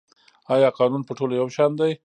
[0.53, 1.91] آیا قانون په ټولو یو شان دی؟